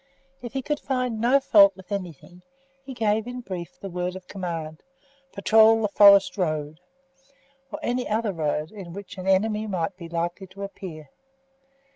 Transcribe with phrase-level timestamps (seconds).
[0.41, 2.41] If he could find no fault with anything,
[2.83, 4.81] he gave in brief the word of command,
[5.31, 6.79] "Patrol the forest road,"
[7.71, 11.11] or any other road on which an enemy might be likely to appear.